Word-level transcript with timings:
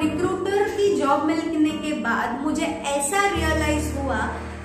Recruiter 0.00 0.68
की 0.68 0.94
job 0.96 1.24
मिलने 1.24 1.70
के 1.70 1.92
बाद 1.92 2.40
मुझे 2.42 2.64
ऐसा 2.64 3.28
रियलाइज़ 3.28 3.98
हुआ 3.98 4.18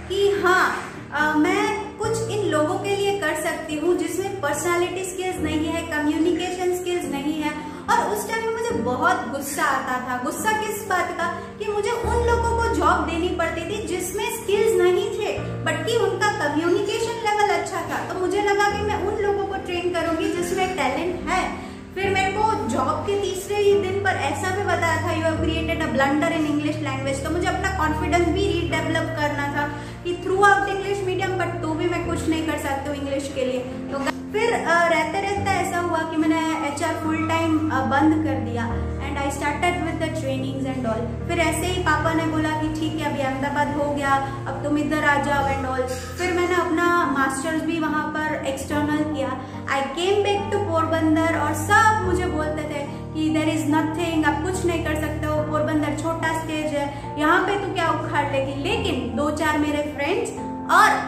कि 0.10 0.42
हाँ 0.44 0.90
आ, 1.14 1.34
मैं 1.34 1.98
कुछ 1.98 2.30
इन 2.30 2.46
लोगों 2.46 2.76
के 2.80 2.96
लिए 2.96 3.20
कर 3.20 3.34
सकती 3.36 3.78
हूँ 3.78 3.98
जिसमें 3.98 4.42
पर्सनालिटी 4.42 5.04
स्किल्स 5.04 5.36
नहीं 5.38 5.66
है 5.66 5.82
कम्युनिकेशन 5.82 6.76
स्किल्स 6.76 7.06
नहीं 7.06 7.34
है। 7.34 7.52
और 7.90 8.14
उस 8.14 8.30
टाइम 8.30 8.46
में 8.46 8.54
मुझे 8.54 8.70
बहुत 8.70 9.28
गुस्सा 9.32 9.64
आता 9.64 9.98
था। 10.10 10.24
गुस्सा 10.24 10.52
किस 10.52 10.88
बात 10.88 11.12
का? 11.18 11.42
कि 11.60 11.72
मुझे 11.72 11.92
उन 11.92 12.26
लोगों 12.26 12.58
को 12.58 12.76
जॉब 12.76 13.06
देनी 13.10 13.30
पड़ती 13.30 13.62
थी 13.62 13.88
जिसमें 13.88 14.44
स्किल्स 14.44 14.82
नहीं 14.82 15.10
थे 15.20 15.40
बट 15.40 15.86
कि 15.88 15.98
उनका 15.98 16.32
कम्युनिकेशन 16.44 17.22
लेवल 17.28 17.54
अच्छा 17.54 17.82
था। 17.82 18.14
तो 18.14 18.20
मुझे 18.20 18.42
लगा 18.42 18.70
कि 18.70 18.84
मैं 18.84 19.04
उन 19.04 19.22
लोगों 19.24 19.46
को 19.46 19.56
ट्रेन 19.56 19.94
करूँगी 19.94 20.30
जिसमें 20.30 20.78
टैलेंट 20.78 21.30
है। 21.30 21.63
फिर 21.96 22.10
मेरे 22.14 22.32
को 22.32 22.44
जॉब 22.70 23.02
के 23.08 23.20
तीसरे 23.22 23.58
ही 23.58 23.74
दिन 23.82 24.00
पर 24.04 24.16
ऐसा 24.28 24.56
भी 24.56 24.64
बताया 24.66 25.02
था 25.02 25.12
you 25.14 25.24
have 25.24 25.36
created 25.42 25.82
a 25.84 25.88
blunder 25.92 26.32
in 26.34 26.46
English 26.46 26.78
language 26.84 27.24
तो 27.24 27.30
मुझे 27.30 27.48
अपना 27.48 27.78
कॉन्फिडेंस 27.78 28.28
भी 28.36 28.46
रीडेवलप 28.48 29.12
करना 29.20 29.48
था 29.56 29.68
कि 30.04 30.16
through 30.24 30.42
out 30.44 30.70
English 30.70 31.04
medium 31.06 31.38
but 31.40 31.62
तो 31.62 31.74
भी 31.74 31.90
मैं 31.90 32.06
कुछ 32.08 32.28
नहीं 32.30 32.48
कर 32.48 32.58
सकती 32.64 32.90
हूँ 32.90 32.96
इंग्लिश 32.98 33.32
के 33.36 33.46
लिए। 33.46 33.60
तो 33.92 34.00
फिर 34.34 34.54
रहते 34.54 35.22
रहते 35.22 35.52
ऐसा 35.60 35.80
हुआ 35.82 36.00
कि 36.12 36.18
मैंने 36.18 36.42
एच 36.68 36.84
आर 36.84 36.96
फुल 37.04 37.28
टाइम 37.30 37.58
बंद 37.92 38.24
कर 38.26 38.42
दिया। 38.50 38.66
And 39.14 39.22
I 39.22 39.32
started 39.32 39.76
with 39.86 39.96
the 40.02 40.08
trainings 40.20 40.66
and 40.68 40.86
all 40.88 41.02
फिर 41.28 41.40
ऐसे 41.40 41.66
ही 41.66 41.82
पापा 41.84 42.14
ने 42.14 42.26
बोला 42.28 42.50
कि 42.62 42.68
ठीक 42.80 42.94
है, 43.00 43.12
अभी 43.12 43.22
अहमदाबाद 43.22 43.76
हो 43.78 43.90
गया, 43.94 44.14
अब 44.48 44.64
तुम 44.64 44.78
इधर 44.78 45.04
आ 45.06 45.16
जाओ 45.24 45.48
एंड 45.48 45.66
ऑल 45.66 45.82
फिर 46.18 46.34
मैंने 46.34 46.56
अपना 46.62 46.88
मास्टर्स 47.12 47.62
भी 47.64 47.80
वहाँ 47.80 48.04
पर 48.16 48.46
एक्सटर्नल 48.46 49.04
किया. 49.14 49.30
I 49.72 49.82
came 49.98 50.24
back 50.24 50.50
to 50.52 50.60
Porbandar 50.72 51.38
और 51.40 51.54
सब 51.62 52.02
मुझे 52.06 52.26
बोलते 52.28 52.64
थे 52.72 52.82
कि 53.14 53.30
देर 53.30 53.50
इज़ 53.50 53.66
नथिंग 53.72 54.26
आप 54.26 54.42
कुछ 54.44 54.66
नहीं 54.66 54.84
कर 54.86 55.02
सकते 55.02 55.26
हो, 55.26 55.36
पोरबंदर 55.52 55.98
छोटा 55.98 56.40
स्टेज 56.42 56.74
है, 56.74 56.88
यहाँ 57.20 57.40
पे 57.48 57.60
तो 57.60 57.74
क्या 57.74 57.90
उखाड़ 57.92 58.26
लेगी? 58.32 58.62
लेकिन 58.64 59.16
दो 59.16 59.30
चार 59.38 59.58
मेरे 59.60 59.84
फ्रेंड्स 59.96 60.32
और 60.74 61.02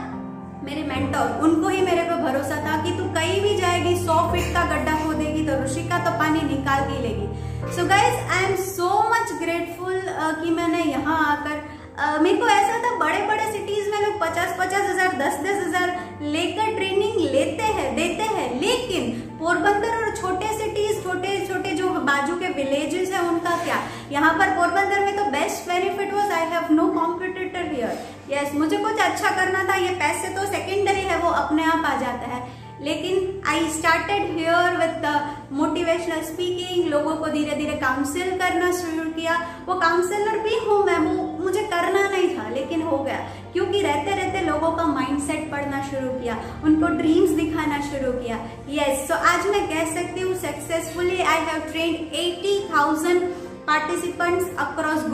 मेरे 0.65 0.83
मेंटर 0.83 1.39
उनको 1.43 1.67
ही 1.69 1.81
मेरे 1.81 2.03
पे 2.03 2.15
भरोसा 2.21 2.55
था 2.65 2.81
कि 2.83 2.91
तू 2.97 3.03
कहीं 3.15 3.41
भी 3.41 3.55
जाएगी, 3.57 3.95
सौ 4.05 4.13
फीट 4.31 4.53
का 4.53 4.63
गड्ढा 4.65 4.93
खोदेगी 5.03 5.45
तो 5.47 5.63
ऋषिका 5.63 5.97
तो 6.05 6.11
पानी 6.19 6.41
निकाल 6.45 6.83
के 6.83 7.01
लेगी। 7.01 7.27
So 7.73 7.85
guys 7.87 8.15
I 8.31 8.43
am 8.43 8.55
so 8.65 8.87
much 9.09 9.31
grateful 9.39 10.01
कि 10.41 10.49
मैंने 10.51 10.83
यहाँ 10.83 11.17
आकर 11.25 11.57
uh, 12.01 12.21
मेरे 12.23 12.37
को 12.37 12.47
ऐसा 12.47 12.77
था 12.83 12.95
बड़े 12.97 13.21
बड़े 13.27 13.51
सिटीज़ 13.51 13.89
में 13.91 13.99
लोग 14.01 14.19
पचास 14.21 14.55
पचास 14.59 14.89
हज़ार 14.89 15.15
दस 15.17 15.39
दस 15.43 15.61
हज़ार 15.65 15.93
लेकर 16.33 16.75
ट्रेनिंग 16.75 17.19
लेते 17.31 17.63
हैं 17.77 17.95
देते 17.95 18.23
हैं 18.35 18.47
लेकिन 18.61 19.11
पोरबंदर 19.39 19.95
और 19.97 20.15
छोटे 20.17 20.57
सिटीज़ 20.57 21.01
छोटे 21.03 21.37
छोटे 21.47 21.71
जो 21.75 21.89
बाजू 22.09 22.35
के 22.39 22.49
विलेजेस 22.53 23.11
है 23.13 23.27
उनका 23.29 23.55
क्या? 23.63 23.79
यहाँ 24.11 24.33
पर 24.39 24.55
पोरबंदर 24.57 25.05
में 25.05 25.15
तो 25.17 25.25
best 25.31 25.67
benefit 25.69 26.13
was 26.13 26.31
I 26.33 26.45
have 26.53 26.73
no 26.73 26.87
competitor 26.99 27.71
here 27.71 27.97
yes 28.33 28.53
मुझे 28.61 28.77
कुछ 28.77 29.01
अच्छा 29.07 29.31
करना 29.39 29.63
था 29.69 29.75
ये 29.85 29.89
पैसे 30.03 30.35
तो 30.35 30.45
सेकेंडरी 30.51 31.01
है 31.09 31.17
वो 31.23 31.29
अपने 31.41 31.65
आप 31.73 31.85
आ 31.85 31.95
जाता 32.01 32.35
है। 32.35 32.43
लेकिन 32.81 33.41
I 33.47 33.69
started 33.71 34.23
here 34.37 34.77
with 34.77 35.05
motivational 35.53 36.21
speaking 36.23 36.87
लोगों 36.89 37.15
को 37.15 37.27
धीरे 37.31 37.55
धीरे 37.55 37.75
काउंसिल 37.81 38.31
करना 38.39 38.71
शुरू 38.81 39.09
किया। 39.11 39.39
वो 39.67 39.75
काउंसिलर 39.79 40.37
भी 40.43 40.59
हूँ 40.65 40.83
मैं 40.85 40.97
मुझे 41.43 41.61
करना 41.63 42.07
नहीं 42.09 42.29
था 42.37 42.49
लेकिन 42.49 42.81
हो 42.81 42.97
गया। 42.97 43.17
क्योंकि 43.53 43.81
रहते 43.81 44.15
रहते 44.15 44.41
लोगों 44.45 44.71
का 44.77 44.85
माइंडसेट 44.85 45.49
पढ़ना 45.51 45.81
शुरू 45.89 46.09
किया 46.19 46.37
उनको 46.65 46.87
ड्रीम्स 46.97 47.29
दिखाना 47.37 47.79
शुरू 47.89 48.11
किया। 48.11 48.37
यस 48.69 48.87
yes, 48.87 49.07
सो 49.07 49.13
so 49.13 49.19
आज 49.31 49.47
मैं 49.47 49.67
कह 49.69 49.93
सकती 49.95 50.21
हूँ 50.21 50.35
successfully 50.41 51.21
I 51.21 51.39
have 51.49 51.71
train 51.71 51.95
eighty 52.25 52.59
thousand 52.73 53.33
participants 53.67 54.49
across 54.63 55.05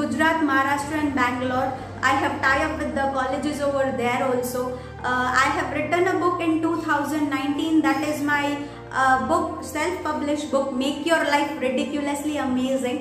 Maharashtra 0.48 0.98
and 1.02 1.16
Bangalore. 1.16 1.70
I 2.04 2.14
have 2.22 2.42
tied 2.42 2.62
up 2.68 2.80
with 2.80 2.96
the 2.96 3.12
colleges 3.14 3.62
over 3.62 3.92
there 3.96 4.24
also. 4.24 4.80
Uh, 5.04 5.30
I 5.46 5.48
have 5.56 5.72
written 5.74 6.08
a 6.08 6.20
book 6.20 6.42
in 6.42 6.62
2019 6.62 7.82
that 7.82 8.08
is 8.08 8.22
my 8.22 8.46
book 9.28 9.62
self 9.64 10.02
publish 10.06 10.44
book 10.52 10.72
make 10.78 11.08
your 11.08 11.24
life 11.26 11.60
ridiculously 11.62 12.36
amazing 12.38 12.98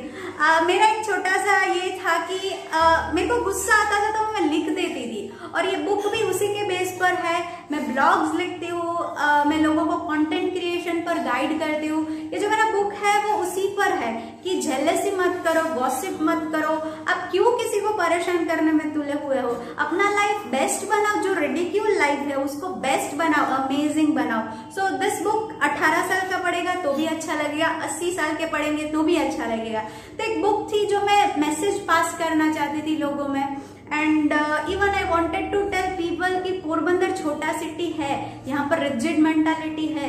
मेरा 0.66 0.86
एक 0.86 1.04
छोटा 1.06 1.36
सा 1.46 1.56
ये 1.64 1.90
था 2.02 2.16
कि 2.26 2.38
uh, 2.80 3.14
मेरे 3.14 3.28
को 3.28 3.40
गुस्सा 3.44 3.74
आता 3.76 3.98
था 4.04 4.10
तो 4.18 4.32
मैं 4.32 4.50
लिख 4.50 4.68
देती 4.76 5.02
थी। 5.06 5.22
और 5.54 5.66
ये 5.66 5.76
बुक 5.84 6.06
भी 6.12 6.22
उसी 6.24 6.48
के 6.54 6.66
बेस 6.68 6.92
पर 7.00 7.14
है। 7.24 7.38
मैं 7.70 7.82
ब्लॉग्स 7.92 8.34
लिखती 8.38 8.66
हूँ 8.66 8.94
uh, 8.96 9.46
मैं 9.46 9.58
लोगों 9.62 9.86
को 9.86 9.96
कंटेंट 10.08 10.52
क्रिएशन 10.52 11.00
पर 11.06 11.18
गाइड 11.24 11.58
करती 11.60 11.88
हूँ। 11.88 12.06
ये 12.32 12.38
जो 12.38 12.50
मेरा 12.50 12.70
बुक 12.72 12.92
है 13.02 13.16
वो 13.26 13.38
उसी 13.42 13.66
पर 13.78 13.98
है 14.02 14.12
कि 14.44 14.60
जेलसी 14.60 15.10
मत 15.16 15.42
करो 15.46 15.64
गॉसिप 15.74 16.18
मत 16.30 16.48
करो। 16.54 16.76
अब 17.12 17.28
क्यों 17.32 17.56
किसी 17.58 17.80
को 17.80 17.96
परेशान 17.98 18.44
करने 18.46 18.72
में 18.72 18.92
तुले 18.94 19.18
हुए 19.24 19.40
हो 19.40 19.49
अपना 19.78 20.10
लाइफ 20.10 20.46
बेस्ट 20.50 20.86
बनाओ, 20.88 21.22
जो 21.22 21.32
रेडिक्यूल 21.34 21.96
लाइफ 21.98 22.20
है, 22.28 22.36
उसको 22.38 22.68
बेस्ट 22.80 23.16
बनाओ 23.16 23.56
अमेजिंग 23.56 24.14
बनाओ। 24.14 24.42
सो 24.70 24.88
दिस 24.98 25.22
बुक 25.22 25.52
18 25.62 26.06
साल 26.08 26.28
का 26.30 26.38
पढ़ेगा 26.44 26.74
तो 26.74 26.92
भी 26.92 27.06
अच्छा 27.06 27.34
लगेगा। 27.34 27.68
80 27.84 28.12
साल 28.16 28.36
के 28.36 28.46
पढ़ेंगे 28.46 28.84
तो 28.84 29.02
भी 29.02 29.16
अच्छा 29.16 29.46
लगेगा। 29.46 29.80
तो 30.18 30.24
एक 30.24 30.40
बुक 30.42 30.68
थी 30.72 30.86
जो 30.86 31.00
मैं 31.02 31.20
मैसेज 31.40 31.80
पास 31.88 32.16
करना 32.18 32.52
चाहती 32.52 32.82
थी 32.82 32.96
लोगों 32.98 33.28
में। 33.28 33.44
And 33.92 34.32
even 34.70 34.88
I 34.88 35.04
wanted 35.04 35.50
to 35.52 35.60
tell 35.70 35.86
people 35.94 36.38
कि 36.40 36.50
पोरबंदर 36.60 37.10
छोटा 37.12 37.52
सिटी 37.52 37.86
है, 37.92 38.42
यहाँ 38.46 38.68
पर 38.70 38.82
रिजिड 38.82 39.18
मेंटालिटी 39.18 39.86
है 39.88 40.08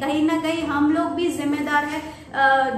कहीं 0.00 0.22
ना 0.22 0.40
कहीं 0.42 0.62
हम 0.66 0.92
लोग 0.92 1.14
भी 1.16 1.26
जिम्मेदार 1.32 1.84
है 1.84 2.00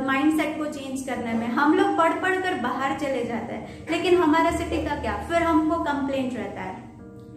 माइंड 0.07 0.41
uh, 0.41 0.51
को 0.59 0.65
चेंज 0.73 1.01
करने 1.07 1.33
में। 1.35 1.47
हम 1.55 1.77
लोग 1.77 1.97
पढ़ 1.99 2.13
पढ़ 2.23 2.41
कर 2.43 2.55
बाहर 2.63 2.99
चले 2.99 3.25
जाते 3.25 3.55
हैं 3.55 3.87
लेकिन 3.91 4.19
हमारे 4.19 4.57
सिटी 4.59 4.85
का 4.85 5.01
क्या? 5.01 5.17
फिर 5.29 5.43
हमको 5.43 5.83
कंप्लेंट 5.85 6.37
रहता 6.37 6.63
है। 6.63 6.77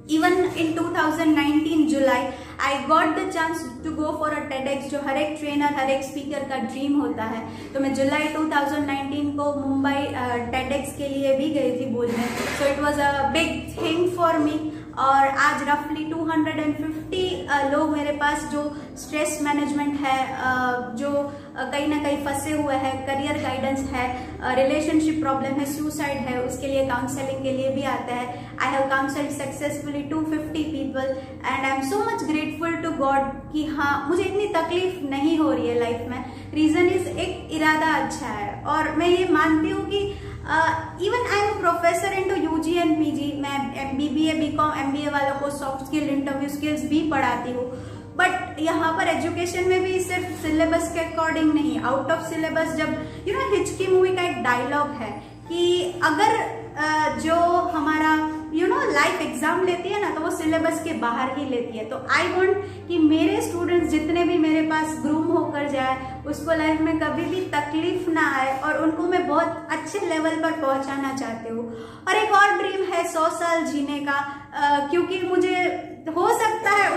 Even 0.09 0.33
in 0.57 0.71
2019 0.73 1.85
July 1.89 2.27
I 2.67 2.77
got 2.87 3.15
the 3.17 3.29
chance 3.31 3.63
to 3.83 3.91
go 3.91 4.11
for 4.19 4.33
a 4.33 4.39
TEDx 4.49 4.89
जो 4.91 4.99
हर 5.07 5.17
एक 5.17 5.37
ट्रेनर 5.39 5.73
हर 5.75 5.89
एक 5.89 6.03
स्पीकर 6.03 6.43
का 6.49 6.57
ड्रीम 6.63 6.99
होता 7.01 7.23
है। 7.25 7.41
तो 7.73 7.79
मैं 7.79 7.93
जुलाई 7.95 8.27
2019 8.33 9.31
को 9.37 9.53
मुंबई 9.59 10.03
टेडेक्स 10.51 10.91
uh, 10.91 10.97
के 10.97 11.07
लिए 11.07 11.37
भी 11.37 11.49
गई 11.53 11.71
थी 11.79 11.89
बोलने। 11.93 12.25
So 12.59 12.67
it 12.73 12.79
was 12.83 13.01
a 13.01 13.11
big 13.33 13.49
thing 13.81 14.09
for 14.17 14.37
me 14.37 14.59
और 15.01 15.27
आज 15.43 15.61
रफली 15.67 16.03
250 16.05 17.71
लोग 17.71 17.89
मेरे 17.89 18.11
पास 18.17 18.43
जो 18.51 18.63
स्ट्रेस 18.97 19.39
मैनेजमेंट 19.43 19.95
है 19.99 20.17
जो 20.95 21.11
कहीं 21.53 21.87
ना 21.87 21.97
कहीं 22.03 22.17
फंसे 22.25 22.51
हुए 22.53 22.75
हैं 22.75 22.93
करियर 23.07 23.41
गाइडेंस 23.43 23.79
है 23.93 24.05
रिलेशनशिप 24.55 25.19
प्रॉब्लम 25.21 25.59
है 25.59 25.65
सुसाइड 25.73 26.17
है, 26.27 26.37
उसके 26.41 26.67
लिए 26.67 26.85
काउंसलिंग 26.87 27.43
के 27.43 27.51
लिए 27.51 27.69
भी 27.75 27.83
आता 27.93 28.15
है। 28.15 28.27
I 28.61 28.71
have 28.73 28.87
counselled 28.89 29.31
successfully 29.31 30.03
250 30.09 30.63
people 30.71 31.15
and 31.45 31.65
I 31.65 31.71
am 31.71 31.81
so 31.89 31.99
much 32.05 32.23
grateful 32.31 32.75
to 32.83 32.91
God 32.97 33.29
कि 33.53 33.65
हाँ 33.67 33.93
मुझे 34.07 34.23
इतनी 34.23 34.47
तकलीफ़ 34.55 35.03
नहीं 35.09 35.37
हो 35.39 35.51
रही 35.51 35.67
है 35.67 35.79
लाइफ 35.79 36.07
में। 36.09 36.23
रीजन 36.53 36.87
इज़ 36.89 37.07
एक 37.19 37.51
इरादा 37.53 37.93
अच्छा 37.95 38.27
है 38.27 38.51
और 38.65 38.91
मैं 38.97 39.07
ये 39.07 39.27
मानती 39.31 39.69
हूँ 39.69 39.85
कि 39.89 40.03
even 41.05 41.27
I 41.33 41.47
am 41.47 41.59
professor 41.59 42.13
in 42.19 42.29
to 42.29 42.41
U 42.43 42.57
G 42.63 42.75
and 42.75 42.97
P 42.97 43.11
G 43.11 43.31
मैं 43.41 43.97
B 43.97 44.07
B 44.09 44.27
A 44.29 44.33
B 44.35 44.51
com 44.57 44.79
M 44.79 44.91
B 44.91 45.01
A 45.01 45.09
वालों 45.11 45.39
को 45.39 45.49
सॉफ्ट 45.57 45.85
स्किल 45.85 46.09
इंटरव्यू 46.09 46.49
स्किल्स 46.49 46.89
भी 46.89 47.09
पढ़ाती 47.11 47.51
हूँ। 47.51 47.71
बट 48.17 48.59
यहाँ 48.59 48.91
पर 48.97 49.07
एजुकेशन 49.07 49.69
में 49.69 49.83
भी 49.83 49.99
सिर्फ़ 50.01 50.41
सिलेबस 50.41 50.91
के 50.93 50.99
अकॉर्डिंग 51.01 51.53
नहीं 51.53 51.79
आउट 51.81 52.11
ऑफ़ 52.11 52.29
सिलेबस 52.29 52.75
जब 52.77 52.97
यू 53.27 53.33
नो 53.33 53.49
हिचकी 53.55 53.87
मूवी 53.87 54.15
का 54.15 54.29
एक 54.29 54.43
डायलॉग 54.43 54.89
है 55.01 55.11
कि 55.47 55.81
अगर 56.03 56.59
जो 57.21 57.35
हमारा 57.71 58.11
यू 58.53 58.67
नो 58.67 58.79
लाइफ 58.91 59.21
एग्ज़ाम 59.21 59.63
लेती 59.65 59.89
है 59.89 60.01
ना 60.01 60.09
तो 60.15 60.21
वो 60.21 60.29
सिलेबस 60.31 60.81
के 60.83 60.93
बाहर 60.99 61.37
ही 61.37 61.45
लेती 61.49 61.77
है। 61.77 61.83
तो 61.89 61.97
आई 62.11 62.27
वॉन्ट 62.27 62.57
कि 62.87 62.97
मेरे 62.99 63.41
स्टूडेंट्स 63.41 63.89
जितने 63.89 64.23
भी 64.25 64.37
मेरे 64.37 64.61
पास 64.69 64.97
ग्रूम 65.03 65.23
होकर 65.27 65.67
जाए 65.71 66.23
उसको 66.27 66.53
लाइफ 66.57 66.81
में 66.81 66.99
कभी 66.99 67.25
भी 67.25 67.41
तकलीफ़ 67.53 68.09
ना 68.09 68.27
आए 68.37 68.59
और 68.61 68.81
उनको 68.83 69.03
मैं 69.07 69.27
बहुत 69.27 69.67
अच्छे 69.71 70.05
लेवल 70.07 70.41
पर 70.41 70.59
पहुंचाना 70.61 71.15
चाहती 71.15 71.53
हूँ। 71.53 71.65
और 72.07 72.15
एक 72.15 72.31
और 72.33 72.57
ड्रीम 72.57 72.83
है 72.93 73.07
सौ 73.13 73.27
साल 73.39 73.65
जीने 73.65 73.99
का 73.99 74.11
आ, 74.11 74.87
क्योंकि 74.89 75.21
मुझे 75.27 75.55
हो 76.15 76.27
सकता 76.39 76.71
है 76.71 76.89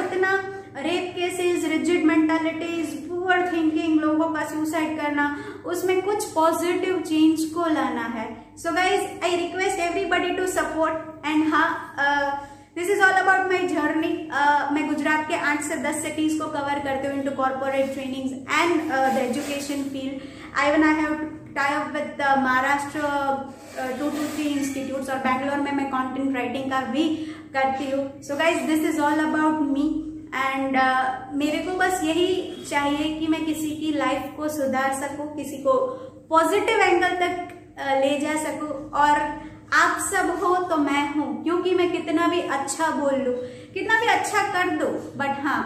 cases 2.08 2.20
rigid 2.20 2.40
mentalities 2.44 3.08
poor 3.08 3.52
thinking 3.52 4.00
लोगों 4.00 4.34
का 4.34 4.44
सुसाइड 4.44 5.00
करना, 5.00 5.36
उसमें 5.66 6.02
कुछ 6.02 6.24
पॉजिटिव 6.24 7.00
चेंज 7.00 7.44
को 7.44 7.66
लाना 7.66 8.02
है। 8.02 8.56
So 8.56 8.72
guys 8.72 9.24
I 9.24 9.36
request 9.36 9.78
everybody 9.78 10.30
to 10.30 10.46
support 10.46 11.26
and 11.26 11.46
हाँ 11.54 12.48
this 12.76 12.90
is 12.90 13.02
all 13.02 13.12
about 13.12 13.52
my 13.52 13.68
journey 13.68 14.30
मैं 14.72 14.86
गुजरात 14.88 15.28
के 15.28 15.34
आठ 15.34 15.62
से 15.62 15.76
दस 15.76 16.02
सिटीज़ 16.02 16.38
को 16.38 16.48
कवर 16.48 16.78
करती 16.78 17.08
हूँ 17.08 17.16
into 17.16 17.30
corporate 17.30 17.92
training 17.94 18.30
and 18.30 18.90
the 18.90 19.18
education 19.18 19.82
field 19.82 20.20
I 20.58 20.70
one 20.72 20.84
I 20.84 20.94
have 20.94 21.14
tie 21.54 21.74
up 21.74 21.92
with 21.94 22.20
Maharashtra 22.20 23.00
two 23.98 24.10
to 24.10 24.24
three 24.36 24.44
institute 24.44 25.10
और 25.10 25.18
बैंगलोर 25.18 25.60
में 25.60 25.72
मैं 25.72 25.90
कॉन्टेंट 25.90 26.36
राइटिंग 26.36 26.70
का 26.70 26.80
भी 26.80 27.08
करती 27.54 27.90
हूँ। 27.90 28.22
So 28.22 28.36
guys 28.36 28.66
this 28.66 28.80
is 28.94 29.00
all 29.00 29.18
about 29.18 29.60
me 29.62 30.13
and 30.34 30.76
uh, 30.76 31.34
मेरे 31.34 31.58
को 31.58 31.76
बस 31.78 32.00
यही 32.04 32.64
चाहिए 32.70 33.14
कि 33.18 33.26
मैं 33.26 33.44
किसी 33.46 33.70
की 33.76 33.92
लाइफ 33.92 34.32
को 34.36 34.48
सुधार 34.48 34.94
सकूँ 35.00 35.26
किसी 35.36 35.56
को 35.62 35.78
पॉजिटिव 36.30 36.80
एंगल 36.80 37.14
तक 37.16 37.52
ले 38.00 38.18
जा 38.20 38.34
सकूँ। 38.42 38.68
और 38.94 39.20
आप 39.74 39.98
सब 40.02 40.28
हो 40.42 40.54
तो 40.68 40.76
मैं 40.78 41.02
हूँ 41.14 41.42
क्योंकि 41.42 41.74
मैं 41.74 41.90
कितना 41.92 42.26
भी 42.28 42.40
अच्छा 42.56 42.90
बोल 42.90 43.14
लू 43.20 43.32
कितना 43.74 44.00
भी 44.00 44.06
अच्छा 44.08 44.42
कर 44.52 44.76
दू 44.78 44.86
बट 45.18 45.40
हाँ 45.44 45.62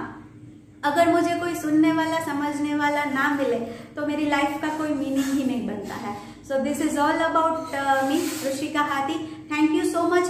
अगर 0.85 1.09
मुझे 1.09 1.35
कोई 1.41 1.55
सुनने 1.55 1.93
वाला 1.93 2.21
समझने 2.25 2.75
वाला 2.75 3.05
ना 3.05 3.29
मिले 3.35 3.59
तो 3.97 4.07
मेरी 4.07 4.29
लाइफ 4.31 4.61
का 4.63 4.69
कोई 4.79 4.95
मीनिंग 4.95 5.33
ही 5.33 5.45
नहीं 5.45 5.67
बनता 5.69 5.95
है। 5.95 6.17
So 6.49 6.59
this 6.65 6.81
is 6.83 6.99
all 6.99 7.19
about 7.23 7.75
me 8.09 8.19
Rishika 8.47 8.83
Hathi 8.91 9.15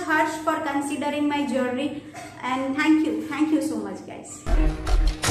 Harsh 0.08 0.36
for 0.42 0.58
considering 0.60 1.28
my 1.28 1.46
jewelry 1.46 2.02
and 2.42 2.74
thank 2.74 3.04
you. 3.04 3.26
Thank 3.26 3.52
you 3.52 3.60
so 3.60 3.76
much 3.76 4.06
guys. 4.06 5.27